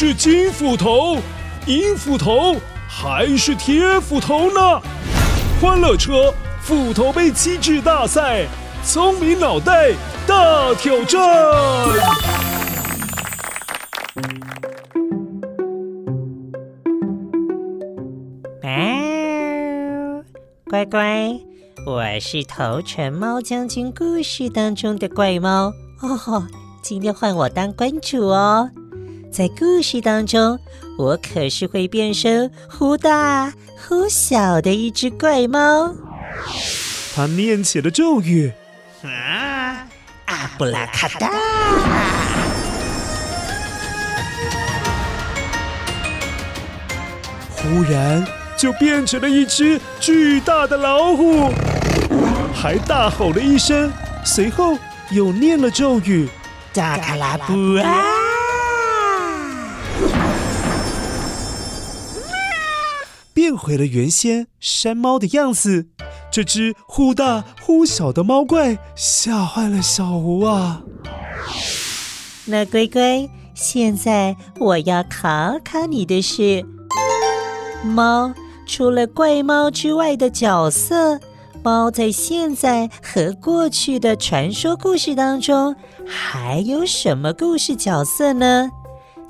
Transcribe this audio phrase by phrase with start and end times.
[0.00, 1.18] 是金斧头、
[1.66, 2.54] 银斧头
[2.88, 4.80] 还是铁斧头呢？
[5.60, 6.32] 欢乐车
[6.62, 8.46] 斧头杯机智大赛，
[8.84, 9.90] 聪明脑袋
[10.24, 11.20] 大挑战。
[20.70, 21.36] 乖乖，
[21.84, 26.46] 我是头城猫将军故事当中的怪猫哦。
[26.84, 28.70] 今天换我当关主哦。
[29.30, 30.58] 在故事当中，
[30.98, 35.94] 我可是会变身忽大忽小的一只怪猫。
[37.14, 38.52] 他念起了咒语：
[39.02, 39.86] 啊，
[40.26, 41.30] 阿布拉卡达！
[47.56, 48.26] 忽然。
[48.58, 51.52] 就变成了一只巨大的老虎，
[52.52, 53.88] 还大吼了一声，
[54.24, 54.76] 随后
[55.10, 56.28] 又念了咒语
[56.74, 58.02] ：“扎卡拉布啊！”
[63.48, 65.86] 变回了原先山猫的样子。
[66.30, 70.82] 这只忽大忽小的猫怪吓坏了小吴啊！
[72.44, 76.62] 那乖乖，现在我要考考你的是
[77.82, 78.34] 猫。
[78.66, 81.18] 除了怪猫之外的角色，
[81.62, 85.74] 猫在现在和过去的传说故事当中
[86.06, 88.68] 还有什么故事角色呢？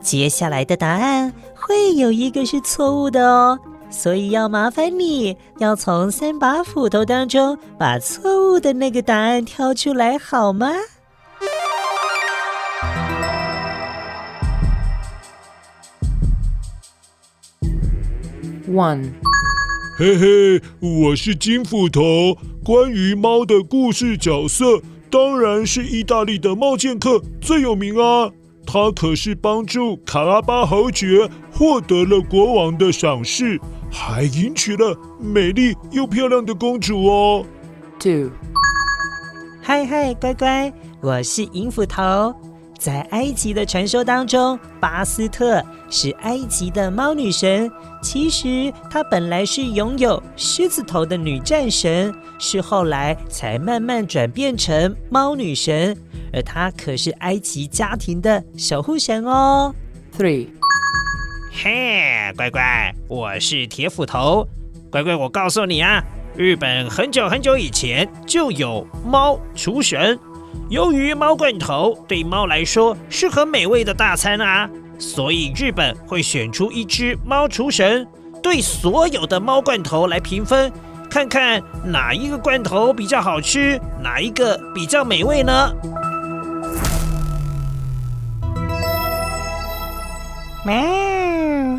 [0.00, 10.70] 接下来的答案会有一个是错误的哦，所以要麻烦你要从三把斧头当中把错误的那个答案挑出来，好吗
[18.68, 19.12] ？One。
[19.98, 22.02] 嘿嘿，我是金斧头。
[22.62, 28.30] 关于猫的故事角色，当然是意大利的猫剑客最有名啊！
[28.66, 37.44] 他可是帮助卡拉巴侯爵获得了国王的赏识，还迎娶了美丽又漂亮的公主哦。
[37.98, 38.30] Two，
[39.62, 42.34] 嗨嗨，乖乖，我是银斧头。
[42.78, 47.70] 在埃及的传说当中，巴斯特是埃及的猫女神。
[48.02, 55.96] 其实她本来是拥有狮子头的女战神，是后来才慢慢转变成猫女神。
[56.34, 59.74] 而她可是埃及家庭的守护神哦。
[60.16, 60.48] Three，
[61.58, 64.46] 嘿，乖乖，我是铁斧头。
[64.90, 66.04] 乖乖，我告诉你啊，
[66.36, 70.18] 日本很久很久以前就有猫厨神。
[70.68, 74.68] 由于猫罐头对猫来说是很美味的大餐啊，
[74.98, 78.06] 所以日本会选出一只猫厨神，
[78.42, 80.70] 对所有的猫罐头来评分，
[81.08, 85.72] 看看哪一个罐头比较好吃，哪一个比较美味呢？
[90.66, 90.74] 喵，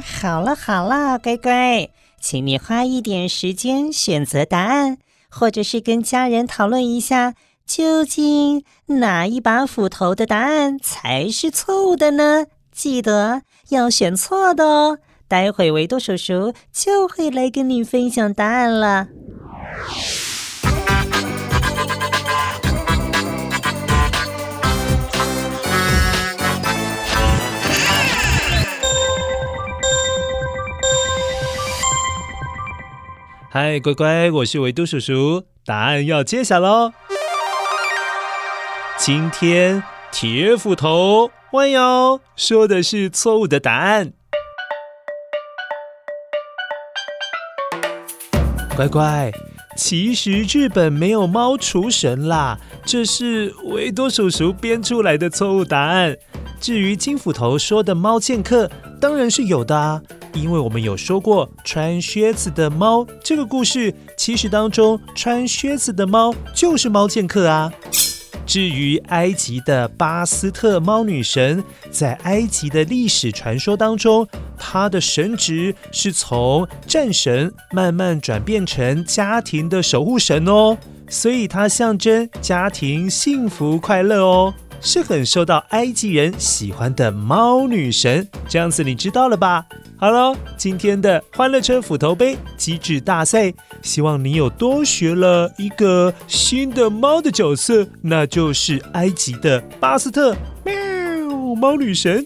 [0.09, 4.97] 好了好了，乖乖，请你花一点时间选择答案，
[5.29, 7.33] 或者是跟家人讨论一下。
[7.65, 12.45] 究竟哪一把斧头的答案才是错误的呢？
[12.71, 14.99] 记得要选错的哦。
[15.27, 19.09] 待会维多叔叔就会来跟你分享答案了。
[33.59, 36.91] 嗨，乖乖，我是维多叔叔，答案要揭晓喽。
[38.99, 39.81] 今天
[40.11, 44.13] 铁斧头弯腰说的是错误的答案。
[48.75, 49.31] 乖乖，
[49.75, 56.15] 其实日本没有猫厨神啦，这是维多叔叔编出来的错误答案。
[56.59, 58.69] 至于金斧头说的猫剑客，
[59.01, 59.99] 当然是有的啊，
[60.37, 67.71] 因为我们有说过穿靴子的猫这个故事，其实当中穿靴子的猫就是猫剑客啊。
[68.45, 71.61] 至于埃及的巴斯特猫女神，
[71.91, 74.25] 在埃及的历史传说当中，
[74.57, 80.77] 她的神职是从战神慢慢转变成家庭的守护神哦，
[81.09, 88.27] 所以它象征家庭幸福快乐哦，是很受到埃及人喜欢的猫女神。
[88.47, 89.65] 这样子你知道了吧？
[89.99, 93.51] 好了，今天的欢乐车斧头杯机智大赛，
[93.81, 100.73] 希望你有多学了一个新的猫的角色，那就是埃及的巴斯特，喵，
[101.55, 102.23] 猫女神。